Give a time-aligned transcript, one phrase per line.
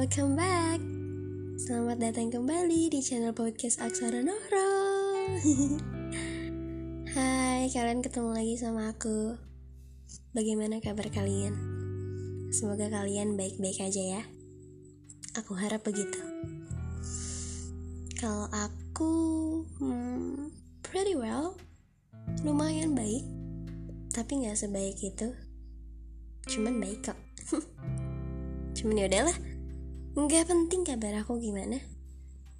[0.00, 0.80] welcome back.
[1.60, 4.72] Selamat datang kembali di channel podcast Aksara Noro.
[7.12, 9.36] Hai, kalian ketemu lagi sama aku.
[10.32, 11.52] Bagaimana kabar kalian?
[12.48, 14.22] Semoga kalian baik-baik aja ya.
[15.36, 16.16] Aku harap begitu.
[18.16, 19.12] Kalau aku,
[19.84, 20.48] hmm,
[20.80, 21.60] pretty well,
[22.40, 23.28] lumayan baik,
[24.16, 25.28] tapi nggak sebaik itu.
[26.48, 27.20] Cuman baik kok.
[28.80, 29.49] Cuman ya udahlah,
[30.10, 31.78] nggak penting kabar aku gimana.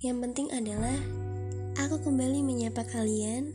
[0.00, 0.96] Yang penting adalah
[1.76, 3.52] aku kembali menyapa kalian,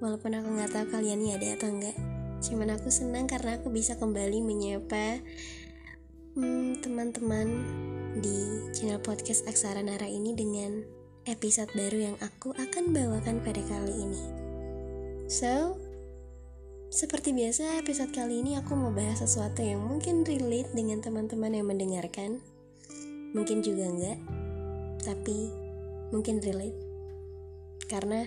[0.00, 1.96] walaupun aku nggak tahu kalian ini ada atau enggak.
[2.40, 5.20] Cuman aku senang karena aku bisa kembali menyapa
[6.36, 7.48] hmm, teman-teman
[8.24, 10.80] di channel podcast Aksara Nara ini dengan
[11.28, 14.22] episode baru yang aku akan bawakan pada kali ini.
[15.28, 15.76] So,
[16.88, 21.68] seperti biasa, episode kali ini aku mau bahas sesuatu yang mungkin relate dengan teman-teman yang
[21.68, 22.53] mendengarkan.
[23.34, 24.18] Mungkin juga enggak,
[25.02, 25.50] tapi
[26.14, 26.78] mungkin relate.
[27.90, 28.24] Karena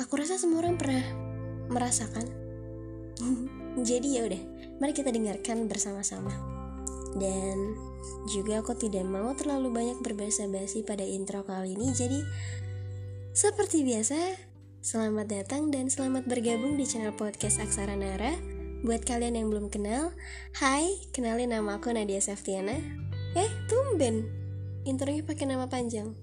[0.00, 1.04] aku rasa semua orang pernah
[1.68, 2.26] merasakan.
[3.88, 4.42] Jadi ya udah,
[4.78, 6.30] mari kita dengarkan bersama-sama.
[7.18, 7.74] Dan
[8.30, 11.90] juga aku tidak mau terlalu banyak berbahasa basi pada intro kali ini.
[11.90, 12.22] Jadi
[13.34, 14.18] seperti biasa,
[14.84, 18.36] Selamat datang dan selamat bergabung di channel podcast Aksara Nara.
[18.84, 20.12] Buat kalian yang belum kenal,
[20.60, 22.76] hai, kenalin nama aku Nadia Saftiana.
[23.34, 24.30] Eh, tumben.
[24.86, 26.14] Intronya pakai nama panjang.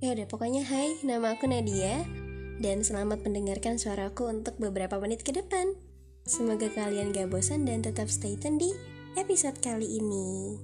[0.00, 2.08] Ya udah, pokoknya hai, nama aku Nadia
[2.56, 5.76] dan selamat mendengarkan suaraku untuk beberapa menit ke depan.
[6.24, 8.72] Semoga kalian gak bosan dan tetap stay tune di
[9.20, 10.56] episode kali ini.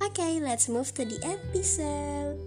[0.00, 2.40] Oke, okay, let's move to the episode.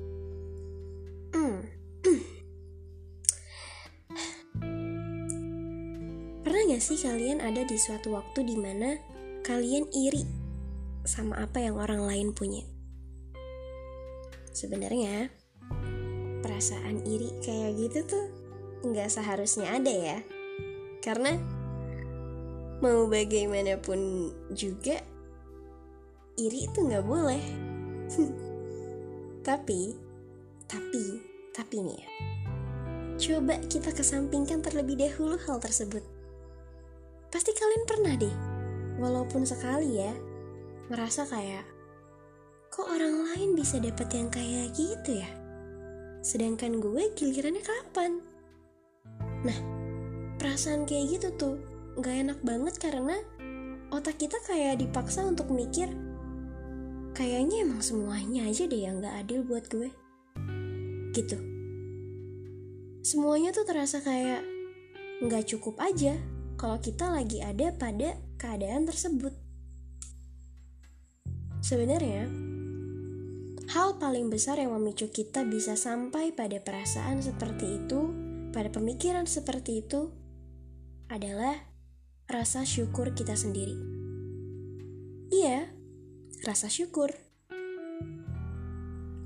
[1.38, 1.62] Hmm.
[6.42, 8.98] Pernah gak sih kalian ada di suatu waktu di mana
[9.46, 10.47] kalian iri
[11.08, 12.68] sama apa yang orang lain punya?
[14.52, 15.32] Sebenarnya
[16.44, 18.26] perasaan iri kayak gitu tuh
[18.86, 20.20] nggak seharusnya ada ya,
[21.02, 21.40] karena
[22.84, 25.02] mau bagaimanapun juga
[26.38, 27.44] iri itu nggak boleh.
[29.48, 29.96] tapi,
[30.68, 31.04] tapi,
[31.56, 32.10] tapi nih ya,
[33.16, 36.06] coba kita kesampingkan terlebih dahulu hal tersebut
[37.28, 38.36] Pasti kalian pernah deh,
[39.04, 40.12] walaupun sekali ya,
[40.88, 41.68] merasa kayak,
[42.72, 45.30] kok orang lain bisa dapet yang kayak gitu ya?
[46.24, 48.24] Sedangkan gue gilirannya kapan?
[49.44, 49.60] Nah,
[50.40, 51.56] perasaan kayak gitu tuh
[52.00, 53.20] gak enak banget karena
[53.92, 55.92] otak kita kayak dipaksa untuk mikir,
[57.12, 59.92] kayaknya emang semuanya aja deh yang gak adil buat gue.
[61.12, 61.38] Gitu.
[63.04, 64.44] Semuanya tuh terasa kayak
[65.28, 66.16] gak cukup aja
[66.56, 69.47] kalau kita lagi ada pada keadaan tersebut.
[71.68, 72.24] Sebenarnya,
[73.76, 78.16] hal paling besar yang memicu kita bisa sampai pada perasaan seperti itu,
[78.56, 80.08] pada pemikiran seperti itu,
[81.12, 81.68] adalah
[82.32, 83.76] rasa syukur kita sendiri.
[85.28, 85.68] Iya,
[86.48, 87.12] rasa syukur.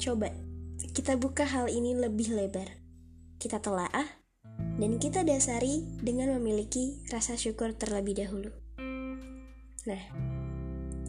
[0.01, 0.33] Coba
[0.97, 2.73] kita buka hal ini lebih lebar.
[3.37, 4.17] Kita telaah
[4.81, 8.49] dan kita dasari dengan memiliki rasa syukur terlebih dahulu.
[9.85, 10.03] Nah,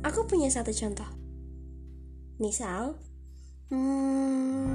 [0.04, 1.21] aku punya satu contoh.
[2.42, 2.98] Misal,
[3.70, 4.74] hmm,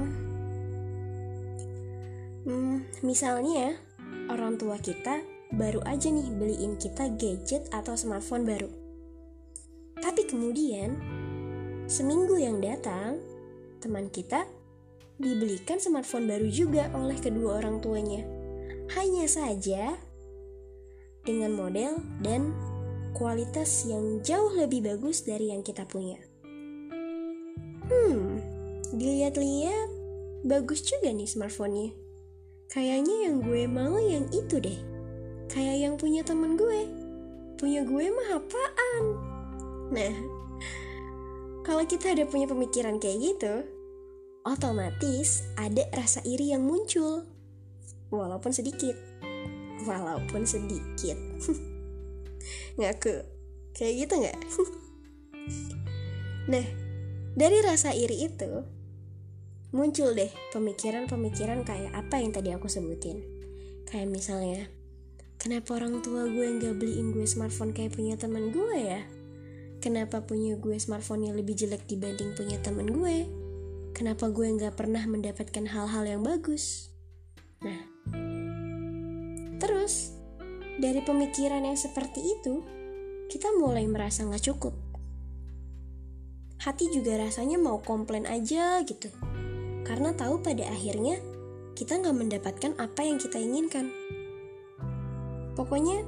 [2.48, 3.76] hmm, misalnya
[4.32, 5.20] orang tua kita
[5.52, 8.72] baru aja nih beliin kita gadget atau smartphone baru.
[10.00, 10.96] Tapi kemudian,
[11.84, 13.20] seminggu yang datang,
[13.84, 14.48] teman kita
[15.20, 18.24] dibelikan smartphone baru juga oleh kedua orang tuanya
[18.96, 19.92] hanya saja
[21.20, 22.56] dengan model dan
[23.12, 26.27] kualitas yang jauh lebih bagus dari yang kita punya.
[28.98, 29.88] Dilihat-lihat
[30.42, 31.94] bagus juga nih smartphone-nya.
[32.68, 34.78] Kayaknya yang gue mau yang itu deh.
[35.48, 36.90] Kayak yang punya temen gue.
[37.56, 39.04] Punya gue mah apaan?
[39.94, 40.14] Nah,
[41.66, 43.54] kalau kita ada punya pemikiran kayak gitu,
[44.48, 47.28] otomatis ada rasa iri yang muncul
[48.08, 48.96] walaupun sedikit
[49.84, 51.18] walaupun sedikit
[52.80, 53.20] ngaku
[53.76, 54.38] kayak gitu nggak
[56.52, 56.64] nah
[57.36, 58.64] dari rasa iri itu
[59.72, 63.20] muncul deh pemikiran-pemikiran kayak apa yang tadi aku sebutin
[63.88, 64.68] kayak misalnya
[65.36, 69.00] kenapa orang tua gue nggak beliin gue smartphone kayak punya teman gue ya
[69.84, 73.28] kenapa punya gue smartphone yang lebih jelek dibanding punya teman gue
[73.92, 76.88] kenapa gue nggak pernah mendapatkan hal-hal yang bagus
[77.58, 77.80] Nah,
[79.58, 80.14] terus
[80.78, 82.62] dari pemikiran yang seperti itu,
[83.26, 84.74] kita mulai merasa nggak cukup.
[86.58, 89.14] hati juga rasanya mau komplain aja gitu.
[89.88, 91.16] Karena tahu pada akhirnya
[91.72, 93.88] kita nggak mendapatkan apa yang kita inginkan.
[95.56, 96.04] Pokoknya,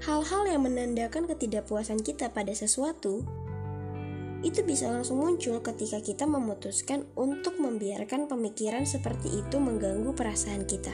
[0.00, 3.20] hal-hal yang menandakan ketidakpuasan kita pada sesuatu
[4.40, 10.92] itu bisa langsung muncul ketika kita memutuskan untuk membiarkan pemikiran seperti itu mengganggu perasaan kita.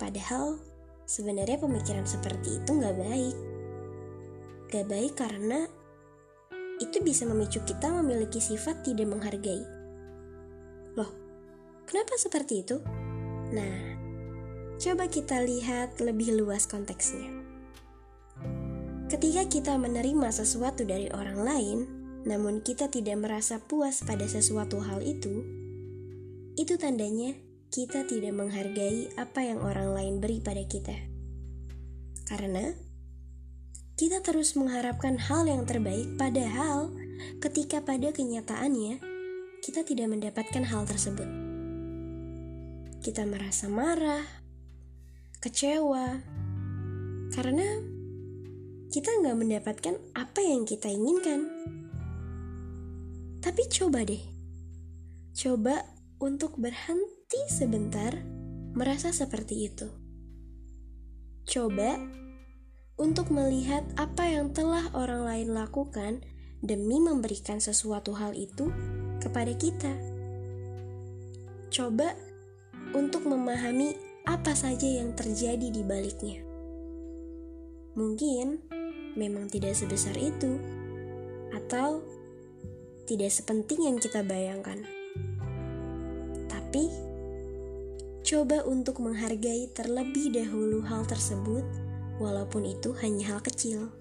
[0.00, 0.58] Padahal,
[1.06, 3.36] sebenarnya pemikiran seperti itu nggak baik.
[4.72, 5.68] Gak baik karena
[6.80, 9.81] itu bisa memicu kita memiliki sifat tidak menghargai.
[11.92, 12.80] Kenapa seperti itu?
[13.52, 13.76] Nah,
[14.80, 17.28] coba kita lihat lebih luas konteksnya.
[19.12, 21.78] Ketika kita menerima sesuatu dari orang lain,
[22.24, 25.44] namun kita tidak merasa puas pada sesuatu hal itu,
[26.56, 27.36] itu tandanya
[27.68, 30.96] kita tidak menghargai apa yang orang lain beri pada kita.
[32.24, 32.72] Karena
[34.00, 36.88] kita terus mengharapkan hal yang terbaik, padahal
[37.44, 38.96] ketika pada kenyataannya
[39.60, 41.51] kita tidak mendapatkan hal tersebut.
[43.02, 44.22] Kita merasa marah,
[45.42, 46.22] kecewa,
[47.34, 47.66] karena
[48.94, 51.50] kita nggak mendapatkan apa yang kita inginkan.
[53.42, 54.22] Tapi coba deh,
[55.34, 55.82] coba
[56.22, 58.14] untuk berhenti sebentar
[58.78, 59.90] merasa seperti itu.
[61.42, 61.98] Coba
[63.02, 66.22] untuk melihat apa yang telah orang lain lakukan
[66.62, 68.70] demi memberikan sesuatu hal itu
[69.18, 69.90] kepada kita.
[71.74, 72.14] Coba
[72.92, 76.40] untuk memahami apa saja yang terjadi di baliknya.
[77.92, 78.62] Mungkin
[79.18, 80.56] memang tidak sebesar itu,
[81.52, 82.00] atau
[83.04, 84.80] tidak sepenting yang kita bayangkan.
[86.48, 86.88] Tapi,
[88.24, 91.64] coba untuk menghargai terlebih dahulu hal tersebut,
[92.16, 93.92] walaupun itu hanya hal kecil.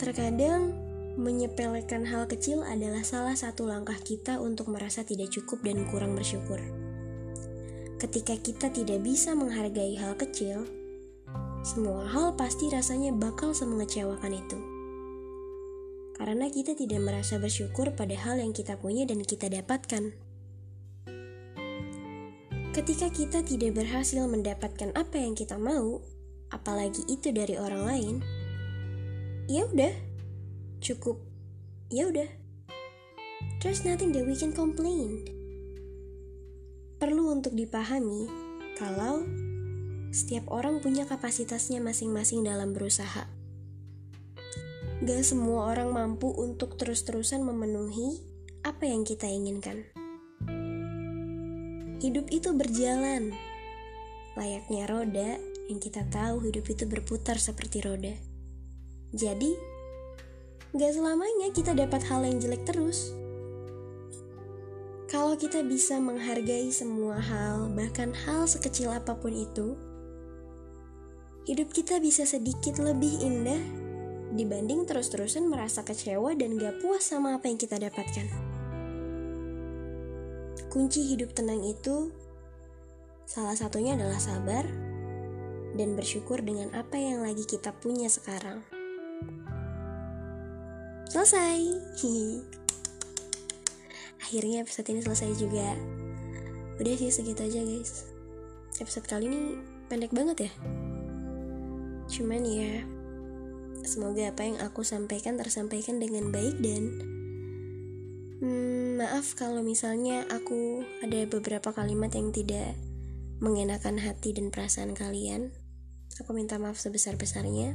[0.00, 0.72] Terkadang,
[1.16, 6.58] menyepelekan hal kecil adalah salah satu langkah kita untuk merasa tidak cukup dan kurang bersyukur.
[8.00, 10.66] Ketika kita tidak bisa menghargai hal kecil,
[11.62, 14.58] semua hal pasti rasanya bakal semengecewakan itu.
[16.18, 20.10] Karena kita tidak merasa bersyukur pada hal yang kita punya dan kita dapatkan.
[22.72, 26.00] Ketika kita tidak berhasil mendapatkan apa yang kita mau,
[26.50, 28.14] apalagi itu dari orang lain,
[29.46, 30.11] ya udah,
[30.82, 31.22] cukup,
[31.94, 32.26] ya udah.
[33.62, 35.22] There's nothing that we can complain.
[36.98, 38.26] Perlu untuk dipahami
[38.74, 39.22] kalau
[40.10, 43.30] setiap orang punya kapasitasnya masing-masing dalam berusaha.
[45.02, 48.18] Gak semua orang mampu untuk terus-terusan memenuhi
[48.66, 49.86] apa yang kita inginkan.
[52.02, 53.30] Hidup itu berjalan,
[54.34, 55.38] layaknya roda
[55.70, 58.14] yang kita tahu hidup itu berputar seperti roda.
[59.14, 59.71] Jadi,
[60.72, 63.12] gak selamanya kita dapat hal yang jelek terus.
[65.12, 69.76] Kalau kita bisa menghargai semua hal, bahkan hal sekecil apa pun itu,
[71.44, 73.60] hidup kita bisa sedikit lebih indah
[74.32, 78.32] dibanding terus-terusan merasa kecewa dan gak puas sama apa yang kita dapatkan.
[80.72, 82.08] Kunci hidup tenang itu
[83.28, 84.64] salah satunya adalah sabar
[85.76, 88.81] dan bersyukur dengan apa yang lagi kita punya sekarang.
[91.10, 91.58] Selesai.
[94.22, 95.74] Akhirnya episode ini selesai juga.
[96.78, 98.06] Udah sih segitu aja guys.
[98.78, 99.40] Episode kali ini
[99.90, 100.52] pendek banget ya.
[102.12, 102.84] Cuman ya,
[103.82, 106.82] semoga apa yang aku sampaikan tersampaikan dengan baik dan
[108.40, 112.74] hmm, maaf kalau misalnya aku ada beberapa kalimat yang tidak
[113.42, 115.50] mengenakan hati dan perasaan kalian.
[116.22, 117.74] Aku minta maaf sebesar-besarnya.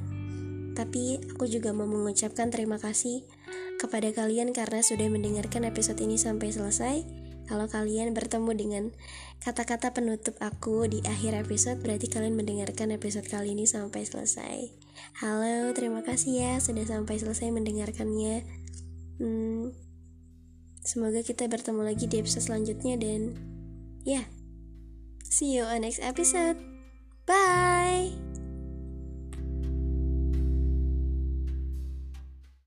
[0.77, 3.25] Tapi aku juga mau mengucapkan terima kasih
[3.81, 7.01] kepada kalian karena sudah mendengarkan episode ini sampai selesai.
[7.47, 8.83] Kalau kalian bertemu dengan
[9.41, 14.69] kata-kata penutup aku di akhir episode, berarti kalian mendengarkan episode kali ini sampai selesai.
[15.23, 18.43] Halo, terima kasih ya sudah sampai selesai mendengarkannya.
[19.17, 19.71] Hmm,
[20.83, 23.33] semoga kita bertemu lagi di episode selanjutnya dan
[24.03, 24.25] ya, yeah,
[25.23, 26.59] see you on next episode.
[27.23, 28.26] Bye.